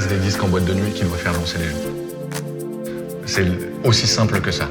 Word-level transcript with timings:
des 0.00 0.16
disques 0.16 0.42
en 0.42 0.48
boîte 0.48 0.64
de 0.64 0.72
nuit 0.72 0.90
qui 0.92 1.04
doit 1.04 1.18
faire 1.18 1.34
danser 1.34 1.58
les 1.58 1.66
gens. 1.66 1.76
C'est 3.26 3.46
aussi 3.84 4.06
simple 4.06 4.40
que 4.40 4.50
ça. 4.50 4.66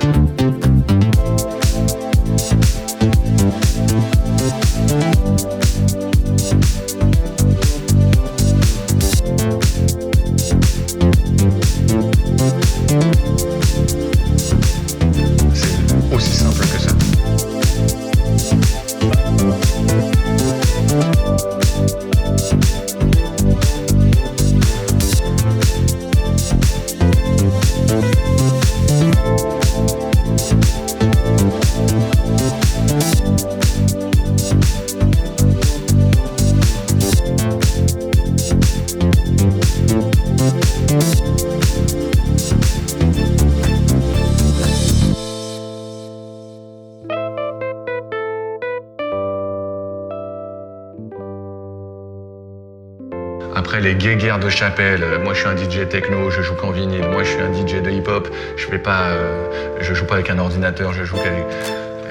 De 54.42 54.50
chapelle, 54.50 55.06
moi 55.24 55.34
je 55.34 55.40
suis 55.40 55.48
un 55.48 55.56
DJ 55.56 55.88
techno, 55.88 56.32
je 56.32 56.42
joue 56.42 56.56
qu'en 56.56 56.72
vinyle, 56.72 57.08
moi 57.08 57.24
je 57.24 57.30
suis 57.30 57.42
un 57.42 57.54
DJ 57.54 57.82
de 57.82 57.92
hip-hop, 57.92 58.28
je 58.58 58.66
fais 58.66 58.80
pas, 58.80 59.10
euh, 59.10 59.46
je 59.80 59.94
joue 59.94 60.06
pas 60.06 60.16
avec 60.16 60.30
un 60.30 60.40
ordinateur, 60.40 60.94
je 60.94 61.04
joue 61.04 61.16
qu'avec. 61.16 61.46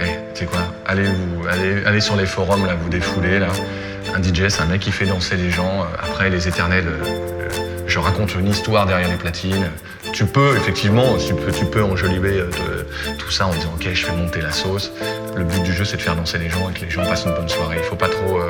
Eh, 0.01 0.05
tu 0.33 0.41
sais 0.41 0.47
quoi? 0.47 0.61
Allez 0.87 1.05
vous, 1.05 1.47
allez, 1.49 1.85
allez 1.85 2.01
sur 2.01 2.17
les 2.17 2.27
forums 2.27 2.65
là, 2.67 2.75
vous 2.81 2.89
défoulez 2.89 3.41
là. 3.41 3.49
Un 4.15 4.23
DJ, 4.23 4.49
c'est 4.49 4.63
un 4.63 4.67
mec 4.67 4.81
qui 4.81 4.93
fait 4.93 5.07
danser 5.07 5.37
les 5.37 5.51
gens. 5.51 5.87
Après 6.03 6.31
les 6.31 6.49
éternels, 6.49 6.87
euh, 6.87 7.49
je 7.87 7.99
raconte 7.99 8.35
une 8.35 8.49
histoire 8.49 8.87
derrière 8.87 9.09
les 9.09 9.17
platines. 9.17 9.67
Tu 10.13 10.25
peux 10.25 10.57
effectivement, 10.57 11.17
tu 11.17 11.35
peux, 11.35 11.53
tu 11.53 11.65
peux 11.67 11.83
enjoliver 11.83 12.41
euh, 12.41 12.51
tout 13.19 13.31
ça 13.31 13.47
en 13.47 13.53
disant 13.53 13.73
ok, 13.75 13.89
je 13.93 14.07
fais 14.07 14.17
monter 14.17 14.41
la 14.41 14.53
sauce. 14.53 14.93
Le 15.37 15.45
but 15.45 15.63
du 15.63 15.73
jeu, 15.73 15.85
c'est 15.85 15.97
de 15.97 16.03
faire 16.03 16.17
danser 16.17 16.39
les 16.39 16.49
gens 16.49 16.71
et 16.71 16.79
que 16.79 16.85
les 16.85 16.91
gens 16.91 17.05
passent 17.05 17.25
une 17.27 17.35
bonne 17.35 17.49
soirée. 17.49 17.77
Il 17.79 17.85
faut 17.85 17.97
pas 17.97 18.09
trop, 18.09 18.41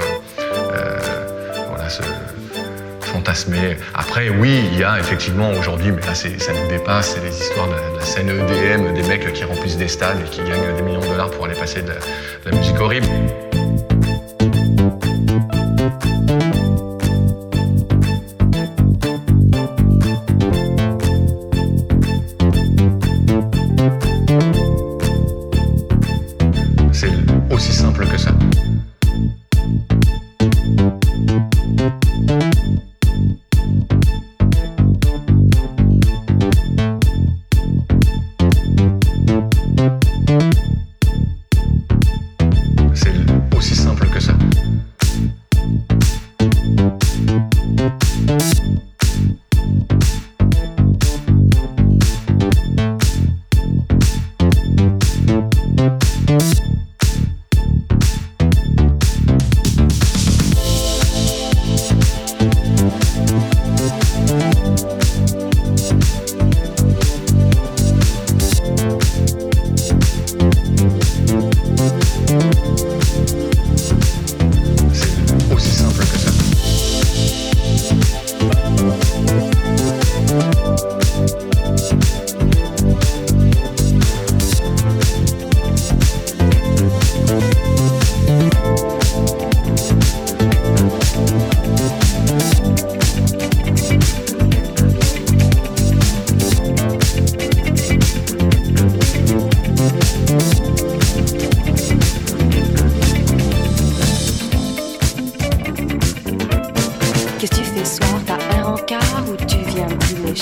fantasmer. 3.30 3.76
Après, 3.94 4.28
oui, 4.28 4.64
il 4.72 4.78
y 4.78 4.84
a 4.84 4.98
effectivement 4.98 5.50
aujourd'hui, 5.52 5.92
mais 5.92 6.02
là 6.02 6.14
ça 6.14 6.28
nous 6.28 6.68
dépasse, 6.68 7.14
c'est 7.14 7.22
les 7.22 7.38
histoires 7.38 7.68
de 7.68 7.96
la, 7.96 8.04
scène 8.04 8.28
EDM, 8.28 8.92
des 8.94 9.02
mecs 9.02 9.32
qui 9.32 9.44
remplissent 9.44 9.76
des 9.76 9.88
stades 9.88 10.20
et 10.20 10.28
qui 10.28 10.40
gagnent 10.42 10.74
des 10.76 10.82
millions 10.82 11.00
de 11.00 11.06
dollars 11.06 11.30
pour 11.30 11.44
aller 11.44 11.54
passer 11.54 11.82
de 11.82 11.92
la 12.44 12.56
musique 12.56 12.80
horrible. 12.80 13.06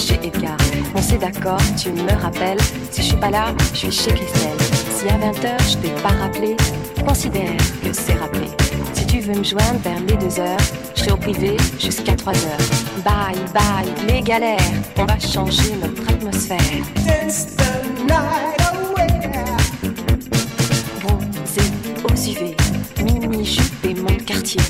Chez 0.08 0.26
Edgar 0.26 0.56
On 0.94 1.02
s'est 1.02 1.18
d'accord, 1.18 1.60
tu 1.76 1.90
me 1.90 2.10
rappelles. 2.22 2.60
Si 2.90 3.02
je 3.02 3.08
suis 3.08 3.16
pas 3.16 3.30
là, 3.30 3.54
je 3.72 3.78
suis 3.78 3.92
chez 3.92 4.12
Christelle. 4.12 4.58
Si 4.96 5.08
à 5.08 5.18
20h 5.18 5.70
je 5.70 5.76
t'ai 5.76 6.02
pas 6.02 6.08
rappelé, 6.08 6.56
considère 7.06 7.56
que 7.82 7.92
c'est 7.92 8.14
rappelé. 8.14 8.46
Si 8.94 9.06
tu 9.06 9.20
veux 9.20 9.34
me 9.34 9.44
joindre 9.44 9.80
vers 9.82 10.00
les 10.00 10.14
2h, 10.14 10.56
je 10.94 11.00
serai 11.00 11.12
au 11.12 11.16
privé 11.16 11.56
jusqu'à 11.78 12.14
3h. 12.14 12.34
Bye 13.04 13.36
bye, 13.52 14.06
les 14.06 14.22
galères, 14.22 14.58
on 14.96 15.04
va 15.04 15.18
changer 15.18 15.74
notre 15.82 16.10
atmosphère. 16.10 16.58
Aux 22.04 22.14
UV, 22.14 22.56
mini 23.04 23.44
jupe 23.44 23.84
et 23.84 23.94
mon 23.94 24.16
quartier. 24.24 24.60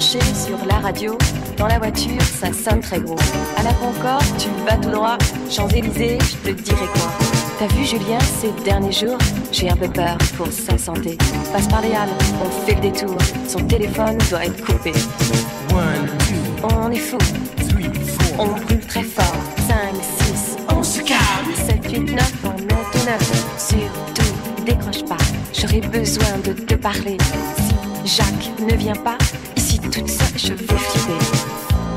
Branché 0.00 0.18
sur 0.34 0.64
la 0.66 0.78
radio. 0.78 1.18
Dans 1.58 1.66
la 1.66 1.78
voiture, 1.78 2.22
ça 2.22 2.50
sonne 2.54 2.80
très 2.80 3.00
gros. 3.00 3.18
À 3.58 3.62
la 3.62 3.72
Concorde, 3.74 4.24
tu 4.38 4.48
vas 4.64 4.76
tout 4.76 4.88
droit. 4.90 5.18
Champs-Élysées, 5.50 6.18
je 6.22 6.50
te 6.50 6.62
dirai 6.62 6.86
quoi. 6.94 7.12
T'as 7.58 7.66
vu 7.74 7.84
Julien 7.84 8.18
ces 8.40 8.50
derniers 8.64 8.92
jours 8.92 9.18
J'ai 9.52 9.68
un 9.68 9.76
peu 9.76 9.88
peur 9.88 10.16
pour 10.38 10.46
sa 10.46 10.78
santé. 10.78 11.18
Passe 11.52 11.68
par 11.68 11.82
les 11.82 11.92
halles, 11.92 12.08
on 12.42 12.66
fait 12.66 12.76
le 12.76 12.80
détour. 12.80 13.18
Son 13.46 13.58
téléphone 13.66 14.16
doit 14.30 14.46
être 14.46 14.64
coupé. 14.64 14.92
On 16.62 16.90
est 16.90 16.96
fou. 16.96 17.18
On 18.38 18.46
brûle 18.46 18.86
très 18.86 19.02
fort. 19.02 19.36
5, 19.68 19.76
6, 20.32 20.56
On 20.70 20.82
se 20.82 21.00
calme, 21.00 21.54
7, 21.66 21.92
8, 21.92 21.98
9, 22.14 22.32
on 22.44 22.48
monte 22.48 23.06
9. 23.06 23.54
Surtout, 23.58 24.64
décroche 24.64 25.04
pas. 25.04 25.22
J'aurais 25.52 25.82
besoin 25.82 26.38
de 26.42 26.52
te 26.54 26.74
parler. 26.74 27.18
Si 28.06 28.16
Jacques 28.16 28.50
ne 28.66 28.74
vient 28.76 28.94
pas, 28.94 29.18
toutes 29.92 30.08
je 30.08 30.38
cheveux 30.38 30.56
fibés. 30.56 31.18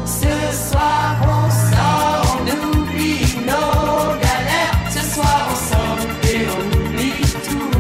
Ce 0.06 0.70
soir, 0.70 1.16
on 1.22 1.50
sort, 1.72 2.38
on 2.40 2.80
oublie 2.80 3.24
nos 3.46 4.20
galères. 4.20 4.78
Ce 4.90 5.02
soir, 5.14 5.48
on 5.52 5.56
sort 5.56 6.00
et 6.24 6.48
on 6.48 6.62
oublie 6.76 7.22
tout. 7.48 7.72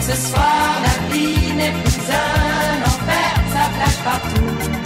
Ce 0.00 0.16
soir, 0.28 0.80
la 0.86 1.12
vie 1.12 1.52
n'est 1.54 1.72
plus 1.82 2.00
un 2.08 2.82
enfer, 2.86 3.32
ça 3.52 3.62
flash 3.76 3.98
partout. 4.04 4.85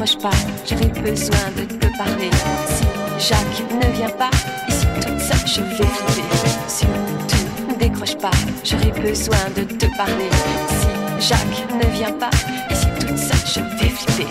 Décroche 0.00 0.22
pas, 0.22 0.30
j'aurais 0.66 1.02
besoin 1.02 1.50
de 1.58 1.64
te 1.64 1.86
parler. 1.98 2.30
Si 3.18 3.28
Jacques 3.28 3.62
ne 3.70 3.86
vient 3.98 4.08
pas, 4.08 4.30
ici 4.66 4.86
toute 4.94 5.20
seule, 5.20 5.46
je 5.46 5.60
vais 5.60 5.84
flipper. 5.84 6.24
Surtout, 6.68 7.76
décroche 7.78 8.16
pas, 8.16 8.30
j'aurais 8.64 8.98
besoin 8.98 9.36
de 9.54 9.62
te 9.64 9.86
parler. 9.98 10.30
Si 11.20 11.28
Jacques 11.28 11.66
ne 11.74 11.86
vient 11.94 12.12
pas, 12.12 12.30
ici 12.70 12.86
toute 12.98 13.18
seule, 13.18 13.46
je 13.54 13.60
vais 13.76 13.90
flipper. 13.90 14.26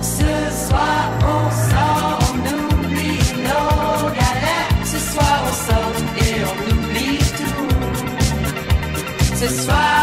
Ce 0.00 0.68
soir 0.68 1.10
on 1.20 1.50
sort, 1.70 2.18
on 2.32 2.38
oublie 2.86 3.20
nos 3.44 4.08
galères. 4.08 4.72
Ce 4.86 4.98
soir 4.98 5.36
on 5.44 5.52
sort 5.68 5.96
et 6.16 6.34
on 6.44 6.56
oublie 6.72 7.18
tout. 7.36 7.68
Ce 9.36 9.48
soir 9.64 9.97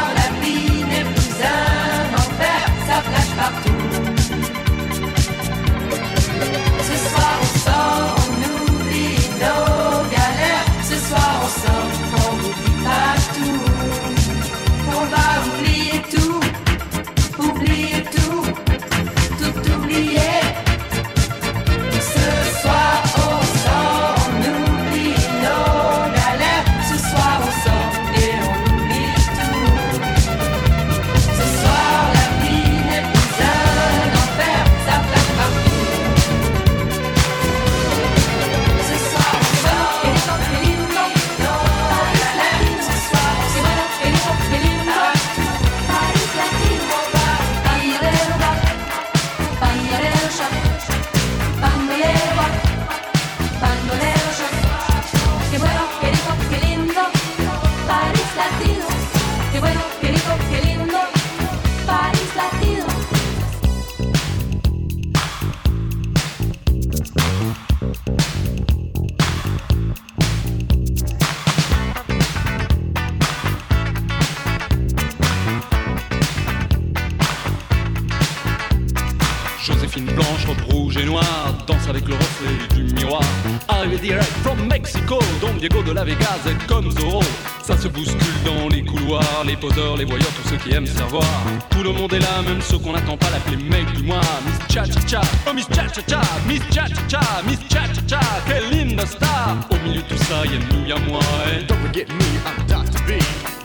les 89.61 89.97
les 89.97 90.05
voyeurs, 90.05 90.31
tous 90.41 90.49
ceux 90.49 90.57
qui 90.57 90.75
aiment 90.75 90.85
savoir. 90.85 91.25
Tout 91.69 91.83
le 91.83 91.91
monde 91.91 92.13
est 92.13 92.19
là, 92.19 92.41
même 92.45 92.61
ceux 92.61 92.77
qu'on 92.77 92.93
n'attend 92.93 93.17
pas 93.17 93.29
l'appeler 93.29 93.57
mec 93.57 93.85
du 93.93 94.03
mois. 94.03 94.21
Miss 94.45 94.73
Cha 94.73 94.85
Cha 94.85 95.07
Cha, 95.07 95.21
oh 95.47 95.53
Miss 95.53 95.67
Cha 95.73 95.87
Cha 95.87 96.01
Cha, 96.07 96.21
Miss 96.47 96.61
Cha 96.71 96.87
Cha 96.87 97.01
Cha, 97.07 97.41
Miss 97.47 97.59
Cha 97.69 97.81
Cha 97.93 98.01
Cha, 98.07 98.19
quelle 98.47 98.69
linda 98.69 99.05
star. 99.05 99.57
Au 99.69 99.87
milieu 99.87 100.01
de 100.01 100.07
tout 100.07 100.17
ça, 100.17 100.43
y'a 100.45 100.59
nous, 100.71 100.85
y'a 100.87 100.99
moi. 101.07 101.19
Et 101.51 101.63
Don't 101.65 101.77
forget 101.77 102.07
me, 102.09 102.25
I'm 102.45 102.65
Dr. 102.67 103.01
B. 103.07 103.11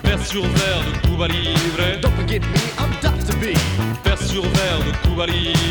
vers 0.05 0.27
sur 0.27 0.43
verre 0.43 0.83
de 0.87 1.09
Cuba 1.09 1.29
Libre. 1.29 2.01
Don't 2.03 2.13
forget 2.17 2.41
me, 2.41 2.61
I'm 2.79 2.91
Dr. 3.03 3.37
B. 3.39 3.57
Vers 4.05 4.23
sur 4.23 4.43
verre 4.43 4.81
de 4.87 5.09
Cuba 5.09 5.27
Libre. 5.27 5.70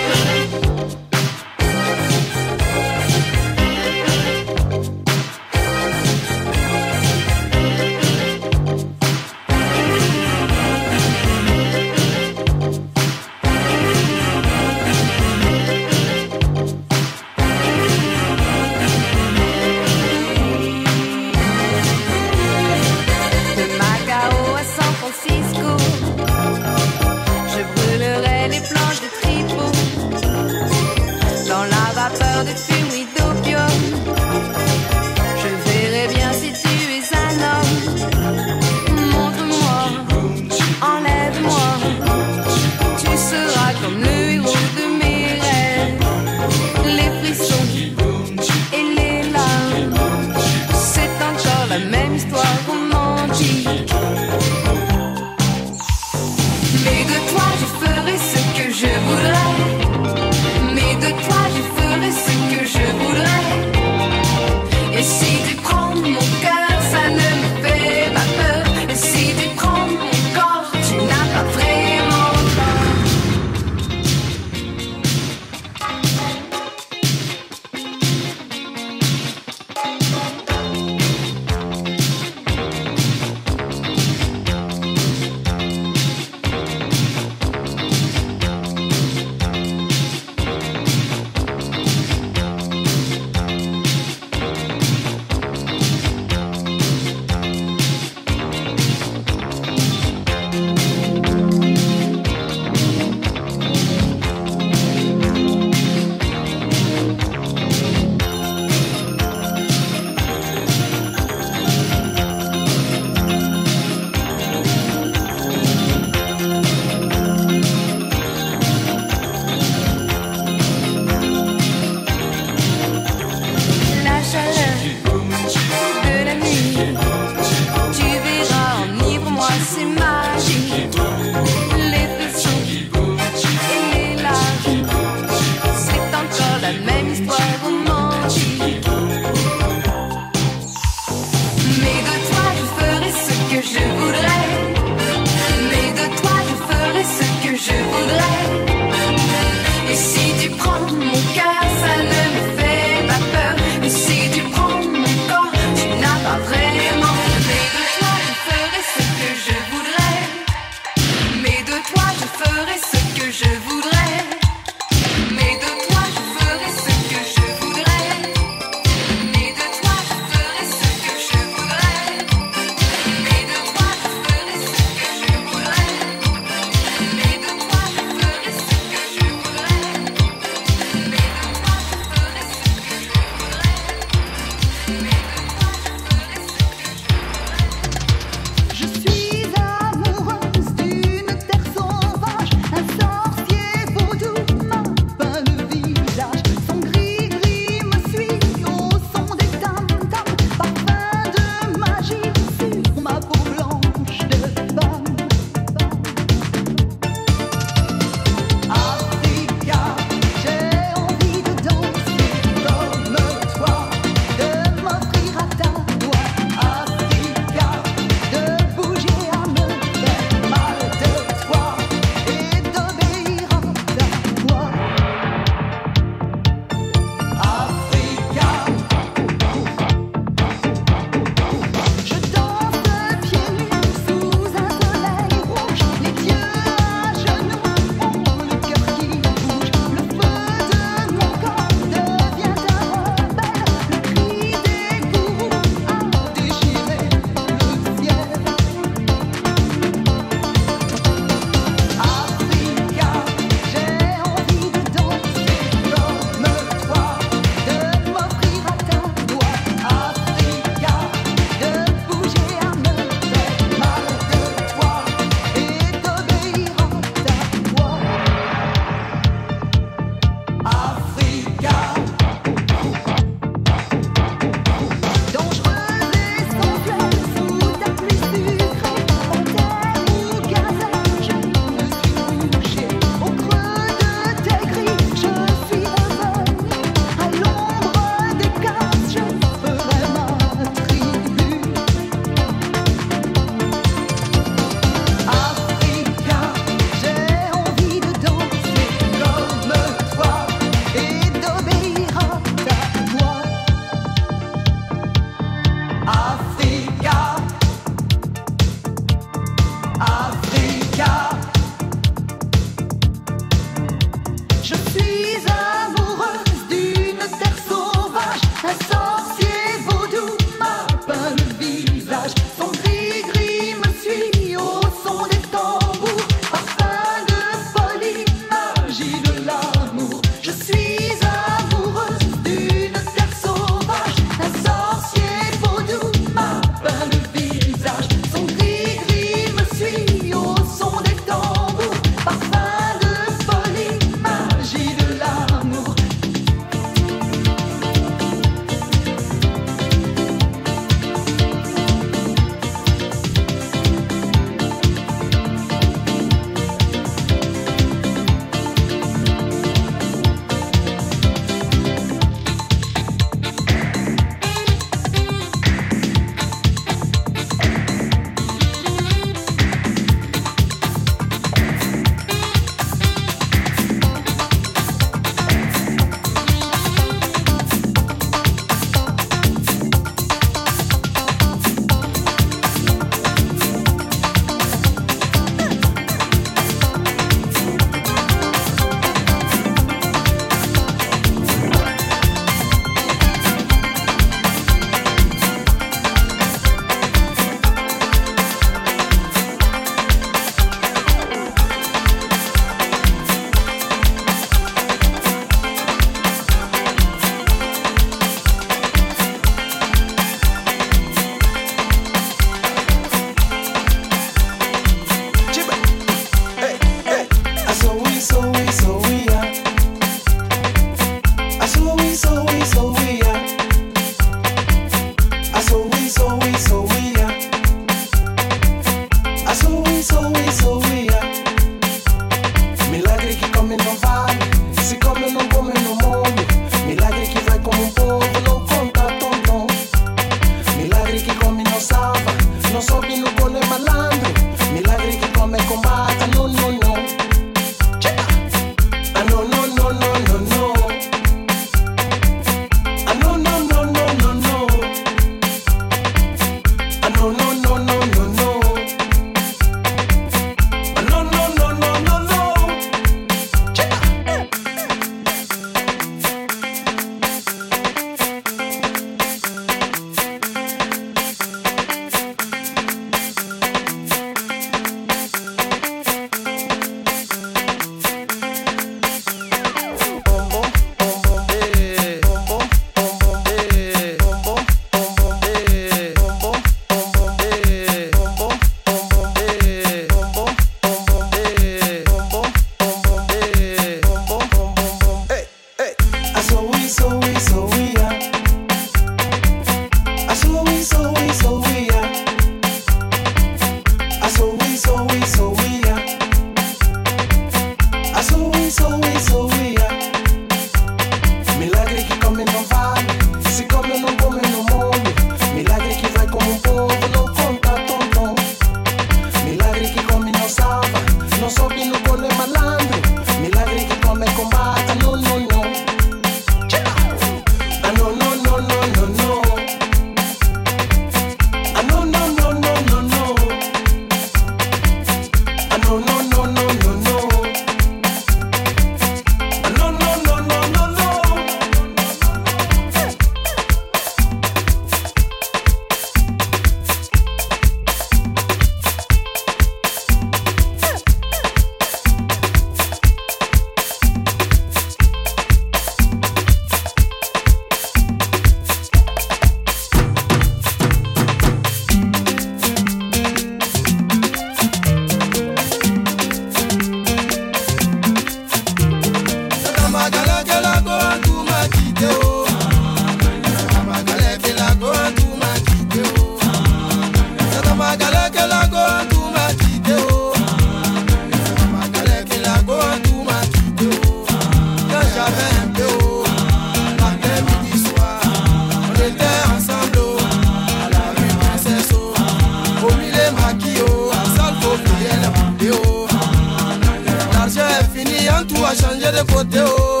va 598.66 598.74
changer 598.74 599.12
de 599.12 599.22
côté, 599.32 599.60
oh. 599.64 600.00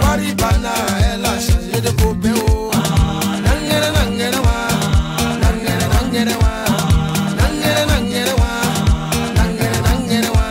Paris 0.00 0.34
Bana, 0.34 0.72
elle 1.12 1.24
a 1.24 1.34
changé 1.40 1.80
de 1.80 1.90
copain, 2.00 2.34
oh. 2.48 2.70
Nangere, 3.44 3.90
nangere, 3.96 4.38
wa. 4.46 4.56
Nangere, 5.42 5.86
nangere, 5.94 6.34
wa. 6.42 6.52
Nangere, 7.38 7.84
nangere, 7.90 8.32
wa. 8.40 8.50
Nangere, 9.36 9.78
nangere, 9.86 10.30
wa. 10.36 10.46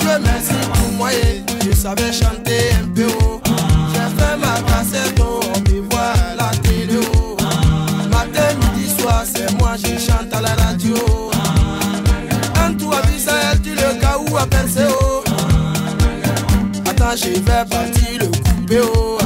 Dieu 0.00 0.18
merci 0.24 0.58
pour 0.72 0.92
moi, 0.98 1.12
et 1.12 1.44
je 1.64 1.72
savais 1.72 2.12
chanter 2.12 2.72
un 2.82 2.88
peu, 2.94 3.06
oh. 3.22 3.40
J'ai 3.92 4.08
fait 4.16 4.36
ma 4.36 4.54
cassette, 4.68 5.20
oh. 5.20 5.40
On 5.54 5.60
me 5.60 6.36
la 6.36 6.50
télé, 6.62 6.98
oh. 7.14 7.36
Matin, 8.10 8.48
midi, 8.60 8.90
soir, 8.98 9.22
c'est 9.24 9.52
moi, 9.58 9.72
je 9.76 9.98
chante 9.98 10.32
à 10.32 10.40
la 10.40 10.54
radio. 10.54 10.96
Quand 12.54 12.74
tu 12.76 12.86
avises, 12.92 13.28
elle 13.52 13.60
dit 13.60 13.74
le 13.74 14.00
cas 14.00 14.18
où 14.18 14.36
à 14.36 14.46
percer 14.46 14.88
je 17.16 17.28
vais 17.28 17.64
partir 17.70 18.18
le 18.18 18.26
couper 18.26 18.80
oh. 18.82 19.18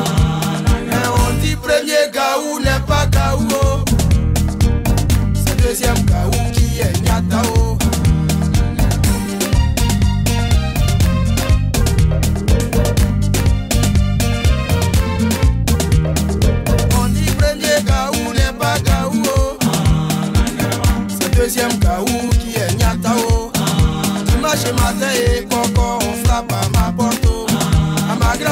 Mais 0.86 0.97
on 1.07 1.41
dit 1.41 1.57
premier 1.57 2.11
Gaou 2.12 2.59
n'est 2.61 2.84
pas 2.86 3.07
Gaou. 3.07 3.49
Oh. 3.51 3.84
C'est 5.34 5.57
deuxième 5.62 6.05
Gaou 6.05 6.30
qui 6.53 6.80
est 6.80 7.01
Nyatao 7.03 7.55
oh. 7.57 7.57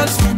just 0.06 0.35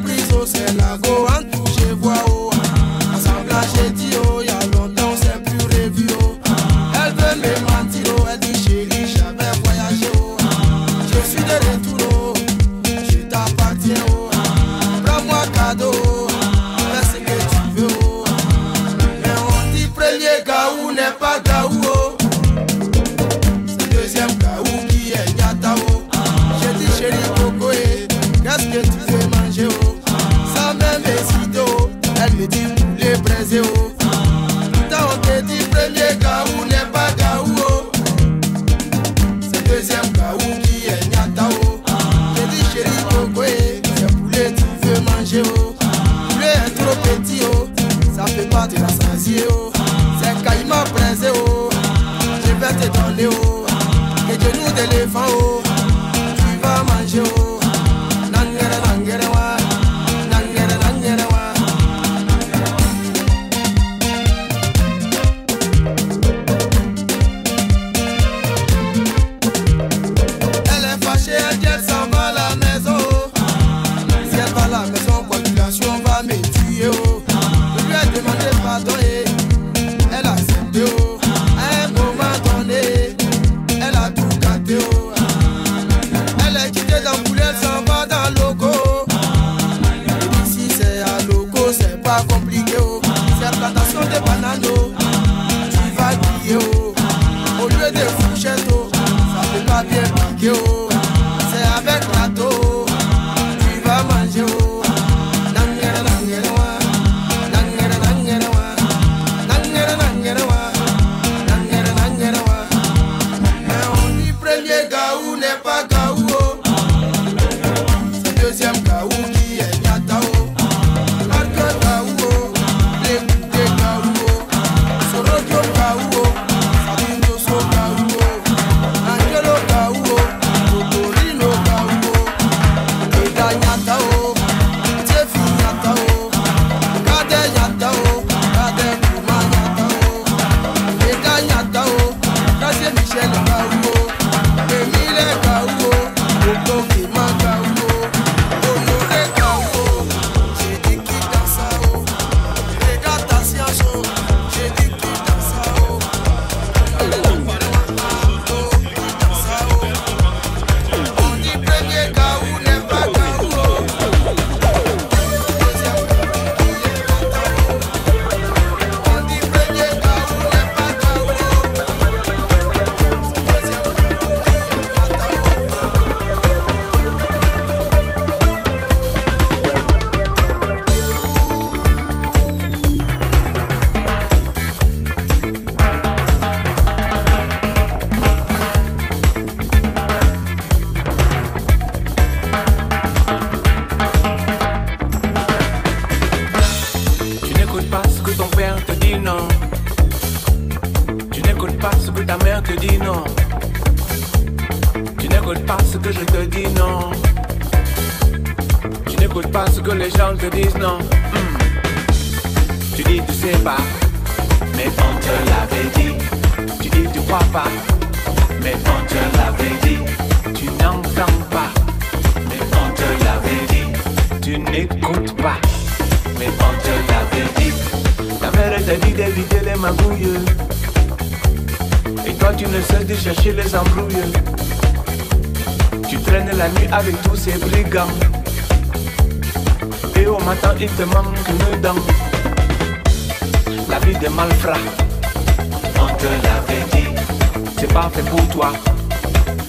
C'est 248.18 248.30
pour 248.30 248.48
toi, 248.48 248.72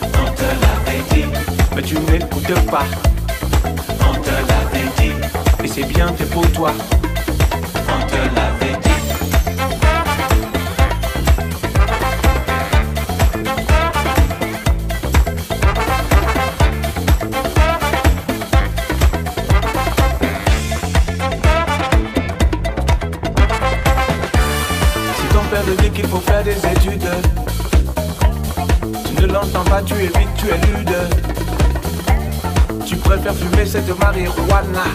on 0.01 0.31
te 0.33 0.41
l'avait 0.41 1.03
dit. 1.11 1.25
Mais 1.75 1.83
tu 1.83 1.93
n'écoutes 1.99 2.65
pas, 2.71 2.85
on 4.09 4.13
te 4.15 4.29
l'avait 4.31 4.89
dit. 4.97 5.13
Et 5.63 5.67
c'est 5.67 5.83
bien 5.83 6.07
fait 6.13 6.25
pour 6.25 6.51
toi, 6.53 6.71
tu 30.39 30.45
tu 30.45 30.53
éludes. 30.53 30.95
Tu 32.85 32.95
préfères 32.95 33.35
fumer 33.35 33.65
cette 33.65 33.99
marijuana. 33.99 34.85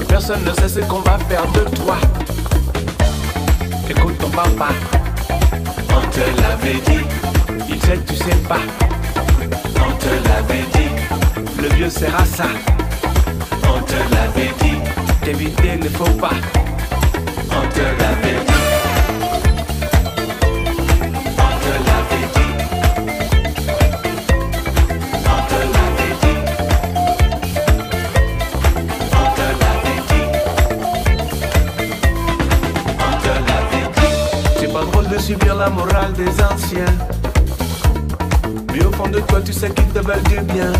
Et 0.00 0.04
personne 0.04 0.44
ne 0.44 0.52
sait 0.52 0.68
ce 0.68 0.80
qu'on 0.86 1.00
va 1.00 1.18
faire 1.28 1.46
de 1.52 1.60
toi. 1.76 1.96
Écoute 3.88 4.18
ton 4.18 4.30
papa, 4.30 4.68
on 5.90 6.00
te 6.08 6.20
l'avait 6.40 6.80
dit. 6.86 7.04
Il 7.68 7.80
sait, 7.80 7.98
tu 8.06 8.14
sais 8.14 8.36
pas. 8.48 8.60
On 9.76 9.92
te 9.96 10.28
l'avait 10.28 10.66
dit. 10.74 11.62
Le 11.62 11.68
vieux 11.76 11.90
sert 11.90 12.14
à 12.14 12.24
ça. 12.24 12.48
On 13.62 13.80
te 13.82 14.14
l'avait 14.14 14.52
dit. 14.60 14.78
D'éviter 15.24 15.76
ne 15.76 15.88
faut 15.88 16.18
pas. 16.18 16.36
On 17.50 17.68
te 17.68 17.80
l'avait 17.80 18.44
dit. 18.46 18.55
Subir 35.26 35.56
la 35.56 35.68
morale 35.68 36.12
des 36.12 36.30
anciens. 36.40 36.94
Mais 38.72 38.84
au 38.84 38.92
fond 38.92 39.08
de 39.08 39.18
toi, 39.18 39.40
tu 39.44 39.52
sais 39.52 39.70
qu'ils 39.70 39.88
te 39.88 39.98
veulent 39.98 40.22
du 40.22 40.38
bien. 40.52 40.72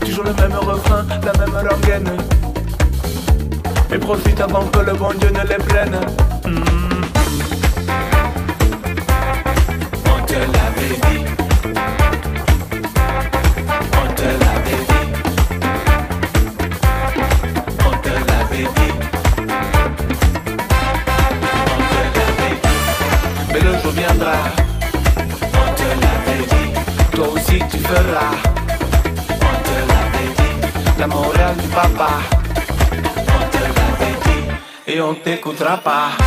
Toujours 0.00 0.24
le 0.24 0.32
même 0.32 0.54
refrain, 0.54 1.04
la 1.10 1.32
même 1.34 1.68
rengaine. 1.68 2.10
Et 3.92 3.98
profite 3.98 4.40
avant 4.40 4.64
que 4.68 4.78
le 4.78 4.94
bon 4.94 5.10
Dieu 5.20 5.28
ne 5.28 5.46
les 5.46 5.62
prenne. 5.62 6.00
Et 35.06 35.08
on 35.08 35.14
t'écoutera 35.14 35.76
pas. 35.78 36.25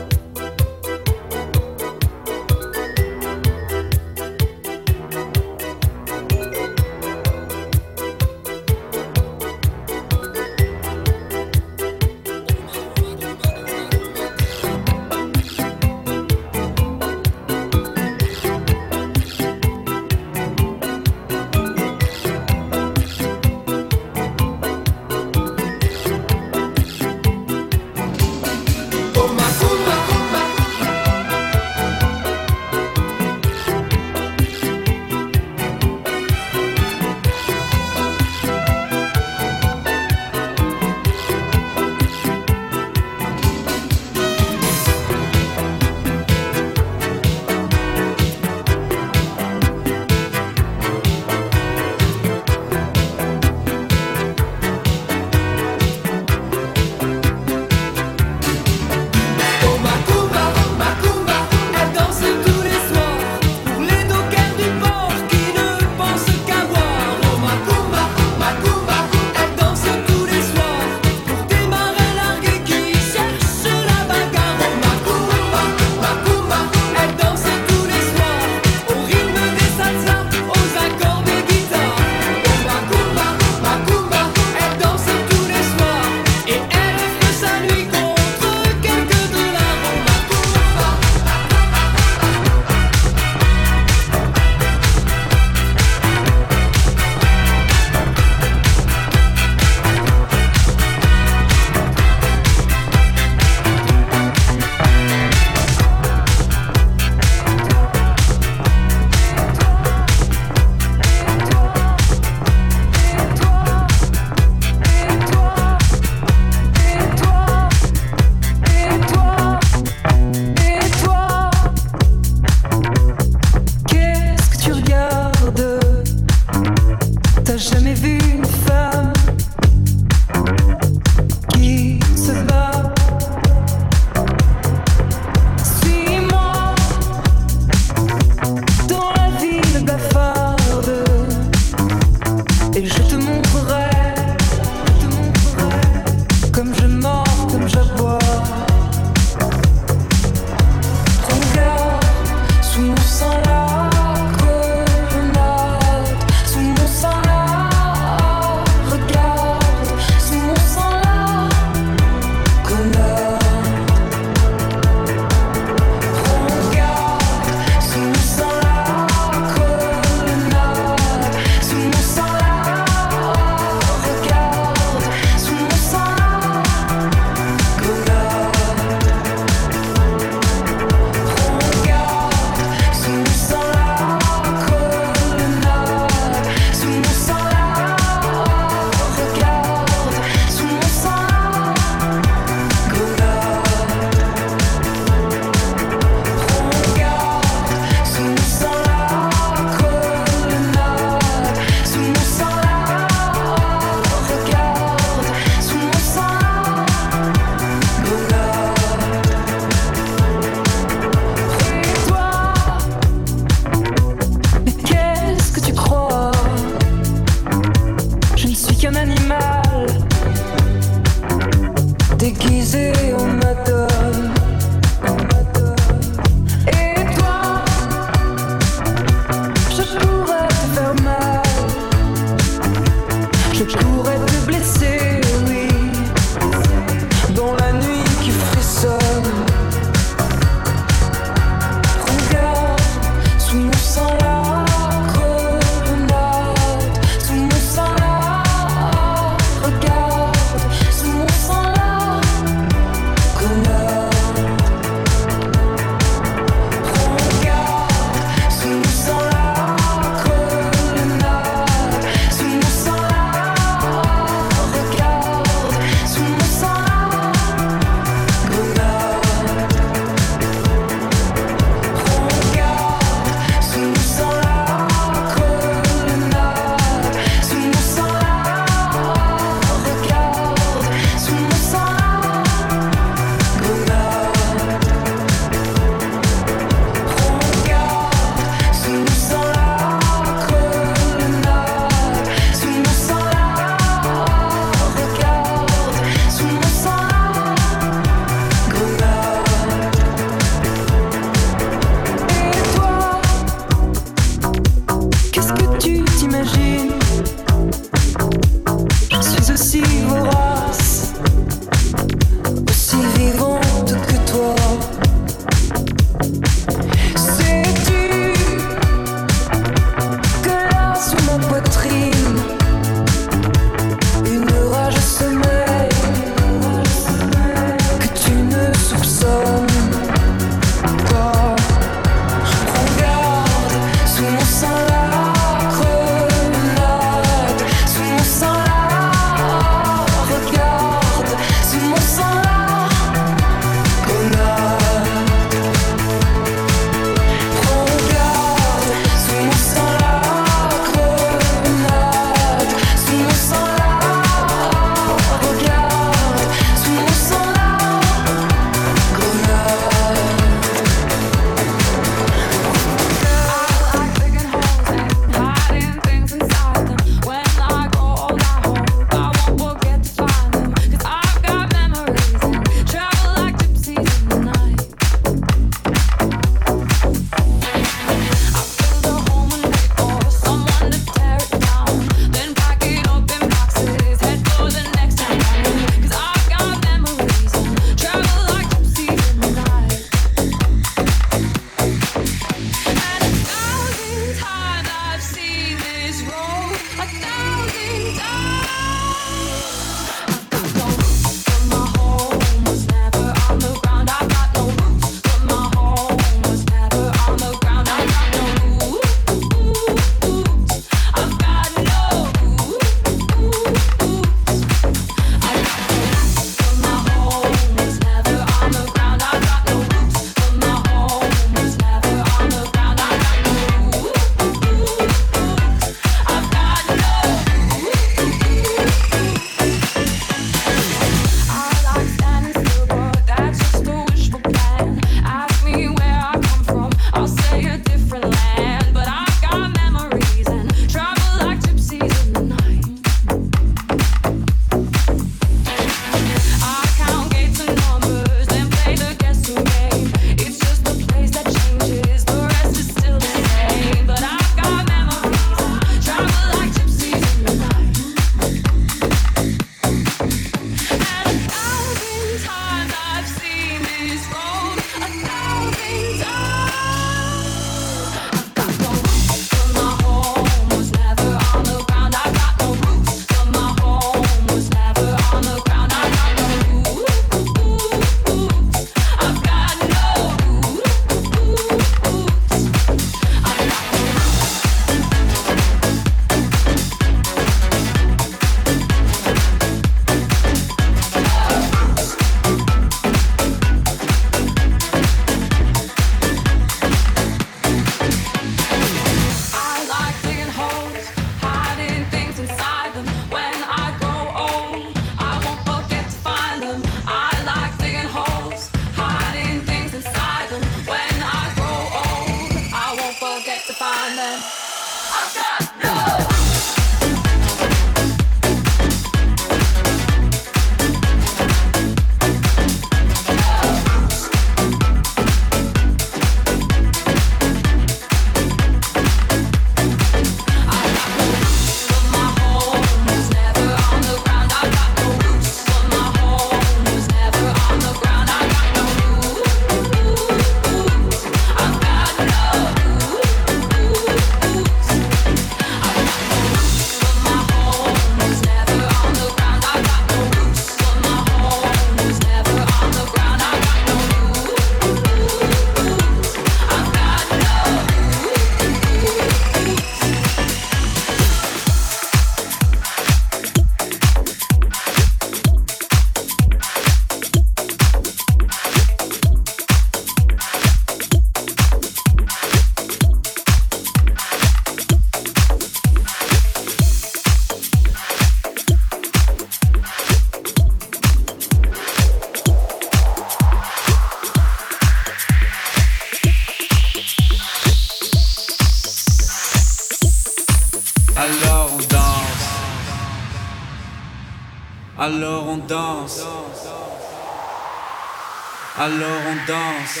danse. 599.46 600.00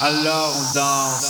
Alors 0.00 0.56
on 0.56 0.74
danse. 0.74 1.29